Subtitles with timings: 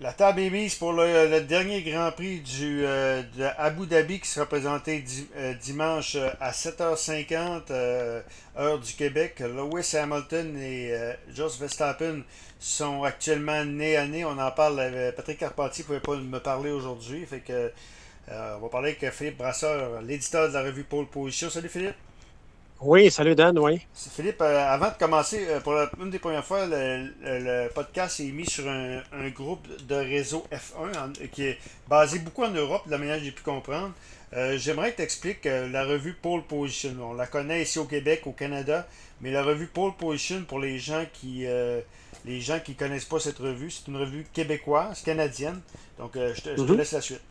[0.00, 3.20] La table est mise pour le, dernier Grand Prix du, euh,
[3.56, 5.04] Abu Dhabi qui sera présenté
[5.36, 9.40] euh, dimanche euh, à 7h50 heure du Québec.
[9.40, 10.94] Lewis Hamilton et
[11.34, 12.22] Jos Verstappen
[12.60, 14.24] sont actuellement nez à nez.
[14.24, 15.12] On en parle.
[15.16, 17.26] Patrick Carpentier ne pouvait pas me parler aujourd'hui.
[17.26, 17.72] Fait que
[18.30, 21.50] on va parler avec Philippe Brasseur, l'éditeur de la revue Pole Position.
[21.50, 22.07] Salut Philippe.
[22.80, 23.80] Oui, salut Dan, oui.
[23.92, 28.30] Philippe, euh, avant de commencer, euh, pour la, une des premières fois, le, podcast est
[28.30, 32.98] mis sur un, groupe de réseau F1 qui est basé beaucoup en Europe, de la
[32.98, 33.92] manière que j'ai pu comprendre.
[34.32, 36.94] Euh, j'aimerais que tu expliques la revue Pole Position.
[37.02, 38.86] On la connaît ici au Québec, au Canada,
[39.20, 41.46] mais la revue Pole Position, pour les gens qui
[42.24, 45.60] les gens qui connaissent pas cette revue, c'est une revue québécoise, canadienne.
[45.98, 46.76] Donc, je te mhm.
[46.76, 47.22] laisse la suite.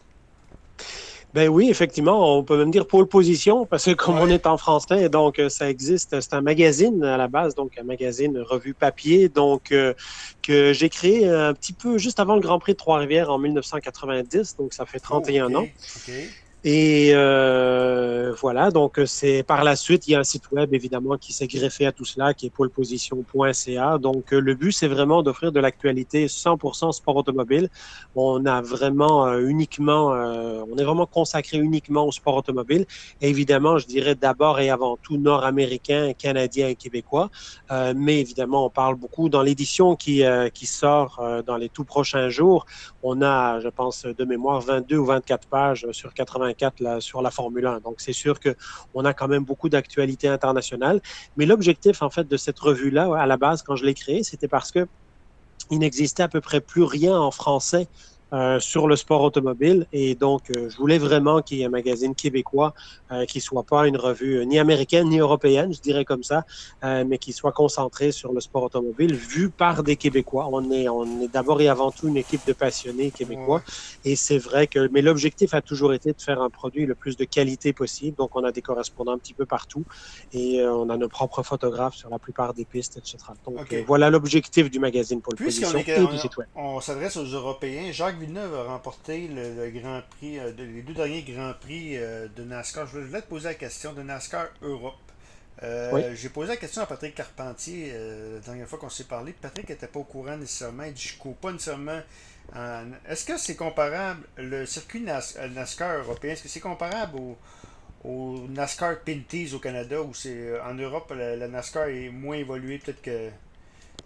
[1.34, 4.58] Ben oui, effectivement, on peut même dire pole position, parce que comme on est en
[4.58, 8.74] français, donc euh, ça existe, c'est un magazine à la base, donc un magazine revue
[8.74, 9.94] papier, donc euh,
[10.42, 14.56] que j'ai créé un petit peu juste avant le Grand Prix de Trois-Rivières en 1990,
[14.58, 15.68] donc ça fait 31 ans.
[16.64, 21.16] Et euh, voilà, donc c'est par la suite, il y a un site web évidemment
[21.16, 23.98] qui s'est greffé à tout cela, qui est poleposition.ca.
[24.00, 27.70] Donc le but, c'est vraiment d'offrir de l'actualité 100% sport automobile.
[28.16, 32.86] On a vraiment euh, uniquement, euh, on est vraiment consacré uniquement au sport automobile.
[33.22, 37.30] Et évidemment, je dirais d'abord et avant tout nord-américain, canadien et québécois.
[37.72, 40.24] Euh, mais évidemment, on parle beaucoup dans l'édition qui
[40.64, 42.66] sort dans les tout prochains jours.
[43.04, 46.47] On a, je pense, de mémoire, 22 ou 24 pages sur 80
[47.00, 47.80] sur la Formule 1.
[47.80, 51.02] Donc, c'est sûr qu'on a quand même beaucoup d'actualités internationales.
[51.36, 54.48] Mais l'objectif, en fait, de cette revue-là, à la base, quand je l'ai créée, c'était
[54.48, 54.88] parce que
[55.70, 57.88] il n'existait à peu près plus rien en français
[58.34, 59.88] euh, sur le sport automobile.
[59.94, 62.74] Et donc, euh, je voulais vraiment qu'il y ait un magazine québécois
[63.10, 66.44] euh, qui soit pas une revue ni américaine ni européenne, je dirais comme ça,
[66.84, 70.50] mais qui soit concentré sur le sport automobile, vu par des Québécois.
[70.52, 73.62] On est, on est d'abord et avant tout une équipe de passionnés québécois.
[74.04, 77.16] Et c'est vrai que, mais l'objectif a toujours été de faire un produit le plus
[77.16, 78.18] de qualité possible.
[78.18, 79.86] Donc, on a des correspondants un petit peu partout
[80.34, 83.18] et on a nos propres photographes sur la plupart des pistes, etc.
[83.46, 86.48] Donc, voilà l'objectif du magazine pour le position et du site web.
[86.56, 87.92] On s'adresse aux Européens.
[87.92, 92.44] Jacques Villeneuve a remporté le, Grand Prix, euh, les deux derniers Grands Prix euh, de
[92.44, 92.88] NASCAR.
[92.88, 94.96] Je voulais te poser la question de NASCAR Europe.
[95.64, 99.34] Euh, j'ai posé la question à Patrick Carpentier la dernière fois qu'on s'est parlé.
[99.34, 100.84] Patrick n'était pas au courant nécessairement.
[100.84, 102.02] Il dit Je ne cours pas nécessairement.
[103.08, 107.18] Est-ce que c'est comparable, le circuit NASCAR européen, est-ce que c'est comparable
[108.04, 113.02] au, NASCAR Pinties au Canada ou c'est en Europe la, NASCAR est moins évoluée peut-être
[113.02, 113.30] que.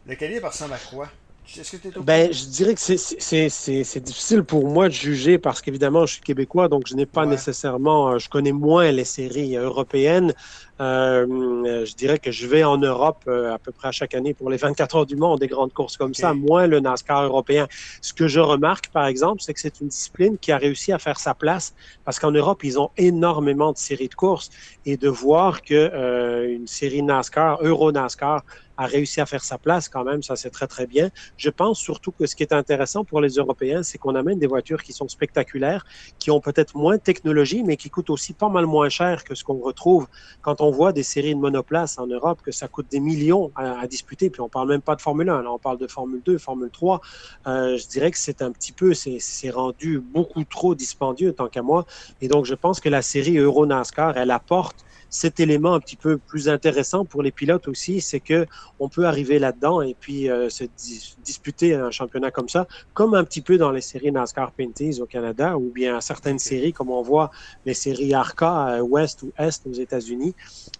[0.07, 1.09] Le calibre ressemble à quoi?
[2.03, 6.67] Ben, je dirais que c'est difficile pour moi de juger parce qu'évidemment, je suis québécois,
[6.67, 10.33] donc je n'ai pas nécessairement, euh, je connais moins les séries européennes.
[10.81, 14.33] Euh, je dirais que je vais en Europe euh, à peu près à chaque année
[14.33, 17.67] pour les 24 heures du monde, des grandes courses comme ça, moins le NASCAR européen.
[18.01, 20.97] Ce que je remarque, par exemple, c'est que c'est une discipline qui a réussi à
[20.97, 24.49] faire sa place parce qu'en Europe, ils ont énormément de séries de courses
[24.85, 28.43] et de voir que euh, une série NASCAR, Euro NASCAR,
[28.81, 31.09] a réussi à faire sa place quand même, ça c'est très très bien.
[31.37, 34.47] Je pense surtout que ce qui est intéressant pour les Européens, c'est qu'on amène des
[34.47, 35.85] voitures qui sont spectaculaires,
[36.17, 39.35] qui ont peut-être moins de technologie, mais qui coûtent aussi pas mal moins cher que
[39.35, 40.07] ce qu'on retrouve
[40.41, 43.85] quand on voit des séries de monoplaces en Europe que ça coûte des millions à,
[43.87, 46.37] disputer, puis on parle même pas de Formule 1, là, on parle de Formule 2,
[46.37, 47.01] Formule 3.
[47.47, 51.61] Euh, je dirais que c'est un petit peu, c'est rendu beaucoup trop dispendieux tant qu'à
[51.61, 51.85] moi.
[52.21, 55.97] Et donc, je pense que la série Euro NASCAR, elle apporte cet élément un petit
[55.97, 58.47] peu plus intéressant pour les pilotes aussi, c'est que
[58.79, 60.63] on peut arriver là-dedans et puis euh, se
[61.19, 65.05] disputer un championnat comme ça, comme un petit peu dans les séries NASCAR Pinties au
[65.05, 67.29] Canada ou bien certaines séries comme on voit
[67.65, 70.33] les séries ARCA euh, Ouest ou Est aux États-Unis.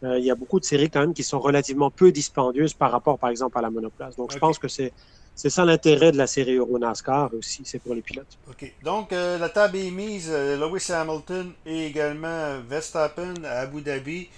[0.04, 2.92] Euh, il y a beaucoup de séries quand même qui sont relativement peu dispendieuses par
[2.92, 4.16] rapport, par exemple, à la monoplace.
[4.16, 4.94] Donc, je pense que c'est
[5.36, 8.38] c'est ça l'intérêt de la série Euro NASCAR aussi, c'est pour les pilotes.
[8.50, 8.72] OK.
[8.84, 10.30] Donc, euh, la table est mise.
[10.30, 14.30] Euh, Lewis Hamilton et également Verstappen à Abu Dhabi.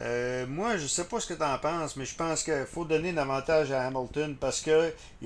[0.00, 2.66] Euh, moi, je ne sais pas ce que tu en penses, mais je pense qu'il
[2.70, 4.72] faut donner davantage à Hamilton parce qu'il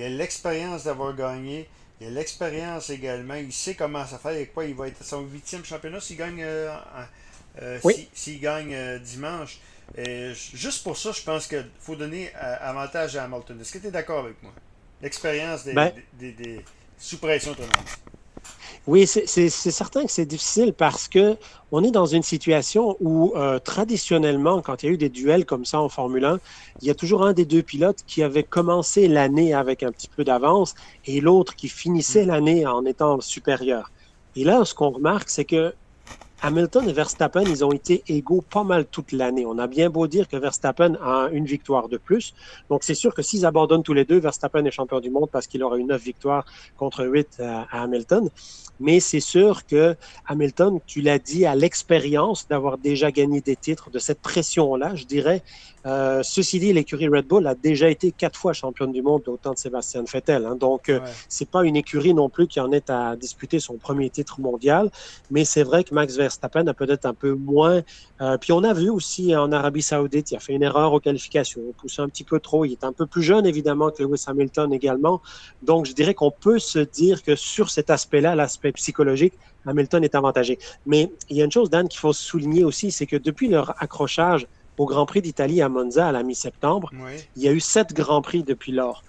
[0.02, 1.68] a l'expérience d'avoir gagné.
[2.00, 3.34] Il a l'expérience également.
[3.34, 6.46] Il sait comment ça fait, avec quoi il va être son huitième championnat s'il gagne,
[8.14, 9.58] s'il gagne dimanche.
[10.54, 13.60] juste pour ça, je pense qu'il faut donner avantage à Hamilton.
[13.60, 14.52] Est-ce que tu es d'accord avec moi?
[15.02, 15.92] L'expérience des, ben,
[16.98, 17.54] sous pression,
[18.86, 21.36] Oui, c'est certain que c'est difficile parce que
[21.70, 25.44] on est dans une situation où euh, traditionnellement, quand il y a eu des duels
[25.44, 26.40] comme ça en Formule 1,
[26.82, 30.08] il y a toujours un des deux pilotes qui avait commencé l'année avec un petit
[30.08, 30.74] peu d'avance
[31.06, 32.28] et l'autre qui finissait mm.
[32.28, 33.92] l'année en étant supérieur.
[34.34, 35.74] Et là, ce qu'on remarque, c'est que
[36.40, 39.44] Hamilton et Verstappen, ils ont été égaux pas mal toute l'année.
[39.44, 42.34] On a bien beau dire que Verstappen a une victoire de plus.
[42.70, 45.46] Donc, c'est sûr que s'ils abandonnent tous les deux, Verstappen est champion du monde parce
[45.48, 46.44] qu'il aura eu neuf victoires
[46.76, 48.30] contre huit à, Hamilton.
[48.80, 49.96] Mais c'est sûr que
[50.26, 55.04] Hamilton, tu l'as dit, a l'expérience d'avoir déjà gagné des titres, de cette pression-là, je
[55.04, 55.42] dirais.
[55.86, 59.36] Euh, ceci dit, l'écurie Red Bull a déjà été quatre fois championne du monde au
[59.36, 60.44] temps de Sébastien Vettel.
[60.44, 60.54] Hein.
[60.54, 64.10] donc, euh, c'est pas une écurie non plus qui en est à disputer son premier
[64.10, 64.90] titre mondial.
[65.30, 67.82] Mais c'est vrai que Max Verstappen a peut-être un peu moins.
[68.20, 71.00] Euh, puis on a vu aussi en Arabie Saoudite, il a fait une erreur aux
[71.00, 72.64] qualifications, il poussé un petit peu trop.
[72.64, 75.20] Il est un peu plus jeune évidemment que Lewis Hamilton également.
[75.62, 79.34] Donc, je dirais qu'on peut se dire que sur cet aspect-là, l'aspect psychologique,
[79.66, 80.58] Hamilton est avantagé.
[80.86, 83.74] Mais il y a une chose, Dan, qu'il faut souligner aussi, c'est que depuis leur
[83.82, 84.46] accrochage
[84.78, 86.90] au Grand Prix d'Italie à Monza à la mi-septembre.
[87.36, 89.02] Il y a eu sept Grands Prix depuis lors.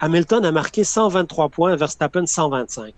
[0.00, 2.94] Hamilton a marqué 123 points, Verstappen 125.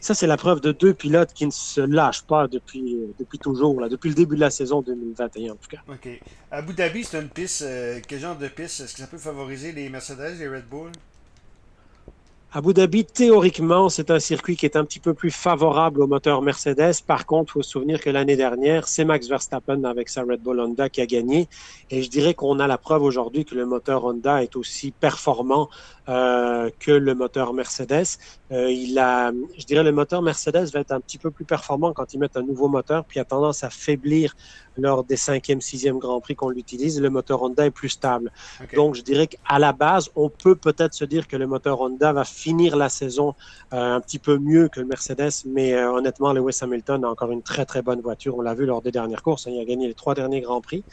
[0.00, 3.80] Ça, c'est la preuve de deux pilotes qui ne se lâchent pas depuis, depuis toujours,
[3.80, 5.78] là, depuis le début de la saison 2021 en tout cas.
[5.88, 6.08] OK.
[6.50, 7.62] Abu Dhabi, c'est une piste.
[7.62, 8.80] Euh, quel genre de piste?
[8.80, 10.90] Est-ce que ça peut favoriser les Mercedes, les Red Bull?
[12.56, 16.40] Abu Dhabi, théoriquement, c'est un circuit qui est un petit peu plus favorable au moteur
[16.40, 16.94] Mercedes.
[17.06, 20.40] Par contre, il faut se souvenir que l'année dernière, c'est Max Verstappen avec sa Red
[20.40, 21.48] Bull Honda qui a gagné.
[21.90, 25.68] Et je dirais qu'on a la preuve aujourd'hui que le moteur Honda est aussi performant
[26.08, 28.06] euh, que le moteur Mercedes.
[28.50, 31.92] Euh, il a, je dirais, le moteur Mercedes va être un petit peu plus performant
[31.92, 34.34] quand ils mettent un nouveau moteur, puis a tendance à faiblir
[34.78, 37.00] lors des cinquième, sixième Grand Prix qu'on l'utilise.
[37.00, 38.30] Le moteur Honda est plus stable.
[38.74, 42.12] Donc, je dirais qu'à la base, on peut peut-être se dire que le moteur Honda
[42.12, 43.34] va finir la saison
[43.72, 47.30] euh, un petit peu mieux que le Mercedes, mais euh, honnêtement, Lewis Hamilton a encore
[47.30, 48.36] une très, très bonne voiture.
[48.36, 49.46] On l'a vu lors des dernières courses.
[49.46, 49.52] Hein.
[49.54, 50.84] il a gagné les trois derniers Grands Prix.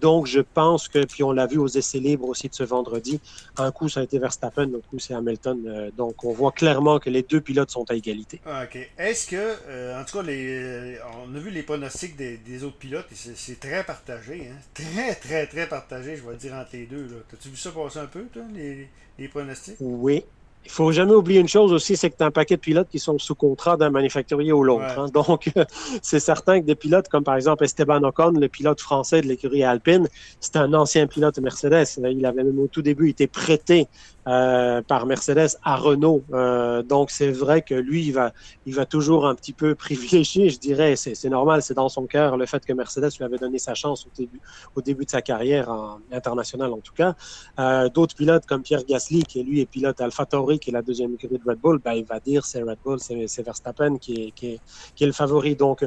[0.00, 3.20] Donc, je pense que, puis on l'a vu aux essais libres aussi de ce vendredi,
[3.58, 5.62] un coup, ça a été Verstappen donc c'est Hamilton.
[5.66, 8.40] Euh, donc, on voit clairement que les deux pilotes sont à égalité.
[8.46, 8.78] Ah, OK.
[8.98, 13.06] Est-ce que, euh, en tout cas, les, on a vu les pronostics des, autres pilotes
[13.12, 14.48] et c'est très partagé.
[14.48, 14.58] Hein?
[14.74, 17.24] Très, très, très partagé, je vais dire, entre les deux.
[17.30, 18.88] T'as-tu vu ça passer un peu, toi, les,
[19.18, 19.76] les pronostics?
[19.80, 20.24] Oui,
[20.66, 22.88] il faut jamais oublier une chose aussi, c'est que tu as un paquet de pilotes
[22.88, 24.98] qui sont sous contrat d'un manufacturier ou l'autre.
[24.98, 25.06] Hein.
[25.14, 25.50] Donc,
[26.02, 29.62] c'est certain que des pilotes comme par exemple Esteban Ocon, le pilote français de l'écurie
[29.62, 30.08] Alpine,
[30.40, 31.86] c'est un ancien pilote Mercedes.
[32.10, 33.86] Il avait même au tout début été prêté
[34.28, 36.24] euh, par Mercedes à Renault.
[36.32, 38.32] Euh, donc c'est vrai que lui, il va,
[38.66, 42.36] il va toujours un petit peu privilégier, je dirais, c'est normal, c'est dans son cœur
[42.36, 44.40] le fait que Mercedes lui avait donné sa chance au début,
[44.74, 47.14] au début de sa carrière en, internationale en tout cas.
[47.60, 51.14] Euh, D'autres pilotes comme Pierre Gasly, qui lui est pilote AlphaTauri, qui est la deuxième
[51.14, 54.30] écurie de Red Bull, ben, il va dire c'est Red Bull, c'est Verstappen qui est,
[54.32, 54.60] qui, est,
[54.94, 55.56] qui est le favori.
[55.56, 55.84] Donc,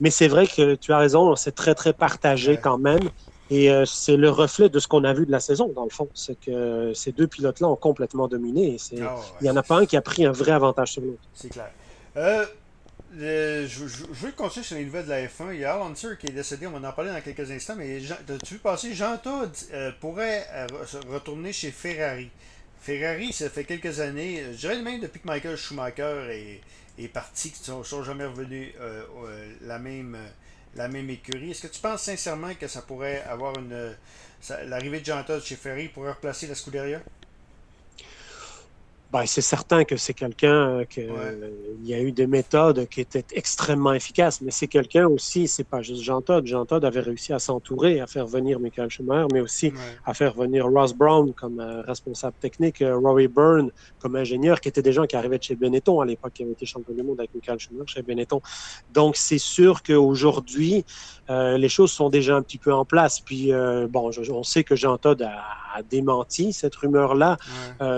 [0.00, 3.08] mais c'est vrai que tu as raison, c'est très très partagé quand même.
[3.52, 5.90] Et euh, c'est le reflet de ce qu'on a vu de la saison, dans le
[5.90, 6.08] fond.
[6.14, 8.78] C'est que ces deux pilotes-là ont complètement dominé.
[9.02, 11.20] Ah il n'y en a pas un qui a pris un vrai avantage sur l'autre.
[11.34, 11.70] C'est clair.
[12.16, 12.46] Euh,
[13.14, 15.52] je, je, veux continuer sur les nouvelles de la F1.
[15.52, 18.00] Il y a Al qui est décédé, on va en parler dans quelques instants, mais
[18.42, 20.46] tu veux passer, Jean euh, pourrait
[21.10, 22.30] retourner chez Ferrari?
[22.82, 26.60] Ferrari, ça fait quelques années, je dirais même depuis que Michael Schumacher
[26.98, 28.74] est, parti, qu'ils ne sont, jamais revenus
[29.62, 30.16] la même
[30.74, 31.50] la même écurie.
[31.50, 33.96] Est-ce que tu penses sincèrement que ça pourrait avoir une.
[34.66, 37.00] L'arrivée de Jean chez Ferry pourrait replacer la Scuderia?
[39.12, 43.02] Ben, c'est certain que c'est quelqu'un euh, qui il y a eu des méthodes qui
[43.02, 46.46] étaient extrêmement efficaces, mais c'est quelqu'un aussi, c'est pas juste Jean Todt.
[46.46, 49.70] Jean Todt avait réussi à s'entourer, à faire venir Michael Schumacher, mais aussi
[50.06, 54.68] à faire venir Ross Brown comme euh, responsable technique, euh, Rory Byrne comme ingénieur, qui
[54.68, 57.02] étaient des gens qui arrivaient de chez Benetton à l'époque, qui avaient été champion du
[57.02, 58.40] monde avec Michael Schumacher chez Benetton.
[58.94, 60.86] Donc c'est sûr qu'aujourd'hui,
[61.28, 63.20] les choses sont déjà un petit peu en place.
[63.20, 63.52] Puis
[63.90, 67.38] bon, on sait que Jean Todt a, démenti cette rumeur-là.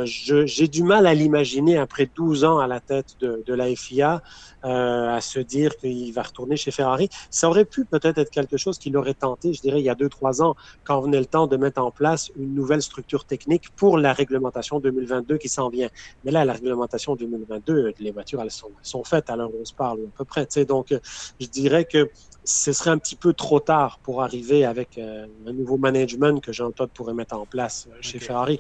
[0.05, 4.23] J'ai du mal à l'imaginer après 12 ans à la tête de, la FIA,
[4.65, 7.09] euh, à se dire qu'il va retourner chez Ferrari.
[7.31, 9.95] Ça aurait pu peut-être être quelque chose qu'il aurait tenté, je dirais, il y a
[9.95, 13.99] 2-3 ans, quand venait le temps de mettre en place une nouvelle structure technique pour
[13.99, 15.89] la réglementation 2022 qui s'en vient.
[16.25, 19.75] Mais là, la réglementation 2022, les voitures, elles sont, faites à l'heure où on se
[19.75, 20.47] parle, à peu près.
[20.65, 20.95] Donc,
[21.41, 22.11] je dirais que
[22.45, 26.53] ce serait un petit peu trop tard pour arriver avec euh, un nouveau management que
[26.53, 28.59] Jean Todt pourrait mettre en place euh, chez Ferrari.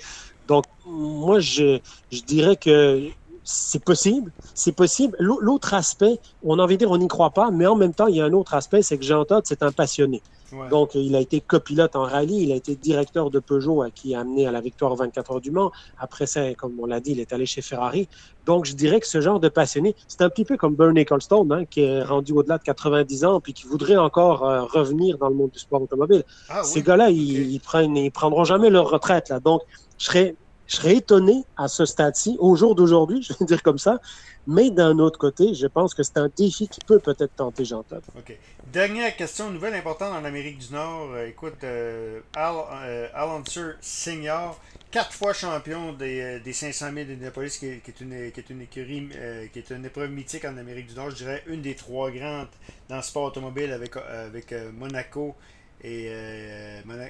[0.48, 1.78] Donc, moi, je,
[2.10, 3.08] je dirais que
[3.44, 4.32] c'est possible.
[4.54, 5.16] C'est possible.
[5.20, 8.06] L'autre aspect, on a envie de dire, on n'y croit pas, mais en même temps,
[8.06, 10.22] il y a un autre aspect, c'est que Jean Todt, c'est un passionné.
[10.70, 14.20] Donc, il a été copilote en rallye, il a été directeur de Peugeot qui a
[14.20, 15.72] amené à la victoire au 24 heures du Mans.
[15.98, 18.08] Après ça, comme on l'a dit, il est allé chez Ferrari.
[18.46, 21.50] Donc, je dirais que ce genre de passionné, c'est un petit peu comme Bernie Ecclestone,
[21.50, 25.28] hein, qui est rendu au-delà de 90 ans, puis qui voudrait encore euh, revenir dans
[25.28, 26.22] le monde du sport automobile.
[26.48, 29.30] Ah Ces gars-là, ils, ils, prennent, ils prendront jamais leur retraite.
[29.30, 29.40] Là.
[29.40, 29.62] Donc,
[29.98, 30.36] je serais
[30.66, 34.00] je serais étonné à ce stade-ci, au jour d'aujourd'hui, je vais dire comme ça.
[34.46, 37.80] Mais d'un autre côté, je pense que c'est un défi qui peut peut-être tenter Jean.
[37.80, 38.38] OK.
[38.70, 41.12] Dernière question, nouvelle importante en Amérique du Nord.
[41.12, 43.42] Euh, écoute, euh, Al, euh, Al
[43.80, 44.60] Senior,
[44.90, 48.60] quatre fois champion des, des 500 000 d'Indianapolis, qui, qui, est une, qui est une
[48.60, 49.08] écurie,
[49.52, 51.10] qui est une épreuve mythique en Amérique du Nord.
[51.10, 52.48] Je dirais une des trois grandes
[52.90, 55.34] dans le sport automobile avec, avec Monaco
[55.82, 56.10] et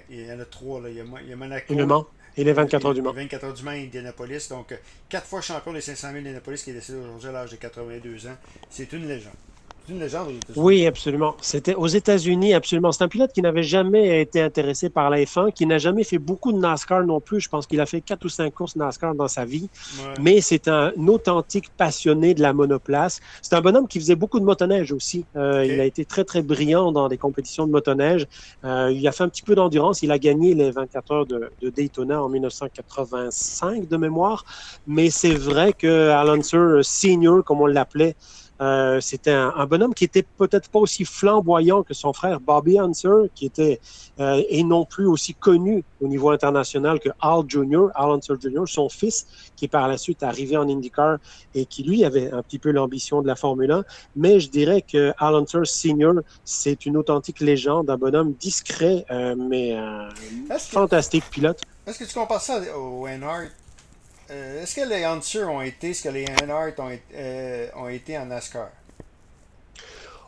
[0.09, 0.81] il y en a trois.
[0.81, 0.88] Là.
[0.88, 1.73] Il, y a, il y a Monaco.
[1.73, 2.07] Et le Mans.
[2.37, 3.12] Et les 24 heures du Mans.
[3.12, 4.49] Les 24 heures du Mans Indianapolis.
[4.49, 4.75] Donc,
[5.09, 8.26] quatre fois champion des 500 000 d'Indianapolis qui est décédé aujourd'hui à l'âge de 82
[8.26, 8.37] ans.
[8.71, 9.35] C'est une légende.
[9.87, 10.64] C'est une légende aux États-Unis.
[10.64, 11.35] Oui, absolument.
[11.43, 12.91] C'était aux États-Unis, absolument.
[12.91, 16.17] C'est un pilote qui n'avait jamais été intéressé par la F1, qui n'a jamais fait
[16.17, 17.41] beaucoup de NASCAR non plus.
[17.41, 19.69] Je pense qu'il a fait quatre ou cinq courses NASCAR dans sa vie.
[20.21, 23.21] Mais c'est un authentique passionné de la monoplace.
[23.43, 25.26] C'est un bonhomme qui faisait beaucoup de motoneige aussi.
[25.37, 28.26] Euh, Il a été très, très brillant dans des compétitions de motoneige.
[28.64, 30.03] Euh, il a fait un petit peu d'endurance.
[30.03, 34.47] Il a gagné les 24 heures de, de, Daytona en 1985 de mémoire.
[34.87, 38.17] Mais c'est vrai que Alan Sir Senior, comme on l'appelait,
[38.61, 43.29] euh, c'était un, bonhomme qui était peut-être pas aussi flamboyant que son frère Bobby Unser,
[43.35, 43.81] qui était
[44.21, 48.63] euh, et non plus aussi connu au niveau international que Al Jr., Al Unser Jr.,
[48.67, 51.19] son fils, qui est par la suite arrivé en IndyCar
[51.55, 53.85] et qui lui avait un petit peu l'ambition de la Formule 1.
[54.17, 59.35] Mais je dirais que Al Unser Sr., c'est une authentique légende, un bonhomme discret, euh,
[59.37, 59.77] mais
[60.59, 61.61] fantastique pilote.
[61.87, 63.07] Est-ce que tu compares ça au
[64.31, 68.16] euh, est-ce que les Hunter ont été ce que les Earnhardt ont, euh, ont, été
[68.19, 68.69] en NASCAR?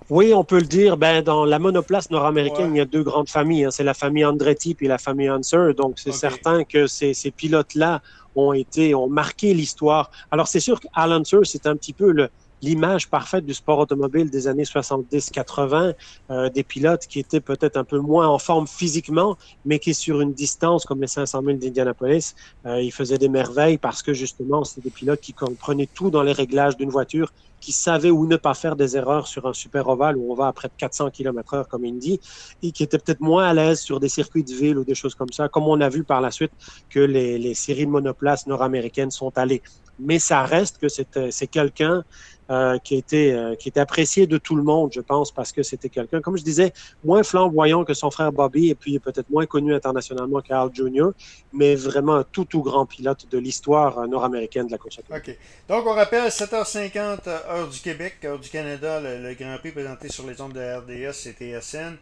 [0.09, 0.97] Oui, on peut le dire.
[0.97, 3.65] Ben, dans la monoplace nord-américaine, il y a deux grandes familles.
[3.65, 3.71] Hein.
[3.71, 5.73] C'est la famille Andretti et la famille Hunter.
[5.77, 8.03] Donc, c'est certain que ces, ces pilotes-là
[8.37, 10.11] ont été, ont marqué l'histoire.
[10.31, 12.29] Alors, c'est sûr qu'Al Hunter, c'est un petit peu le,
[12.63, 15.95] l'image parfaite du sport automobile des années 70-80,
[16.31, 20.21] euh, des pilotes qui étaient peut-être un peu moins en forme physiquement, mais qui sur
[20.21, 22.35] une distance comme les 500 000 d'Indianapolis,
[22.67, 26.23] euh, ils faisaient des merveilles parce que justement, c'était des pilotes qui comprenaient tout dans
[26.23, 29.89] les réglages d'une voiture, qui savaient où ne pas faire des erreurs sur un super
[29.89, 32.21] ovale où on va à près de 400 km heure comme Indy,
[32.63, 35.15] et qui étaient peut-être moins à l'aise sur des circuits de ville ou des choses
[35.15, 36.53] comme ça, comme on a vu par la suite
[36.91, 39.63] que les, les séries de monoplaces nord-américaines sont allées.
[39.99, 42.05] Mais ça reste que c'est quelqu'un
[42.49, 45.89] euh, qui, était, euh, qui apprécié de tout le monde, je pense, parce que c'était
[45.89, 46.73] quelqu'un, comme je disais,
[47.03, 51.09] moins flamboyant que son frère Bobby et puis peut-être moins connu internationalement qu'Al Jr.,
[51.53, 55.37] mais vraiment un tout, tout grand pilote de l'histoire euh, nord-américaine de la course OK.
[55.69, 60.25] Donc, on rappelle 7h50 heure du Québec, heure du Canada, le, Grand Prix présenté sur
[60.25, 61.97] les ondes de RDS et TSN.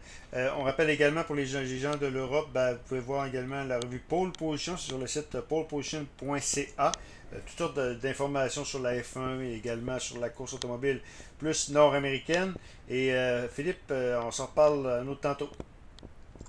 [0.57, 3.63] On rappelle également pour les gens, les gens de l'Europe, ben, vous pouvez voir également
[3.63, 6.91] la revue Pole Position sur le site poleposition.ca.
[7.33, 10.99] Euh, toutes sortes d'informations sur la F1 et également sur la course automobile
[11.37, 12.53] plus nord-américaine.
[12.89, 15.49] Et euh, Philippe, euh, on s'en reparle un autre tantôt.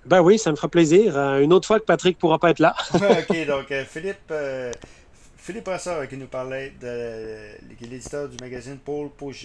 [0.04, 1.18] Ben oui, ça me fera plaisir.
[1.40, 2.76] une autre fois que Patrick pourra pas être là.
[2.94, 4.32] ok, donc Philippe,
[5.36, 5.68] Philippe
[6.08, 9.44] qui nous parlait de l'éditeur du magazine Pole Position.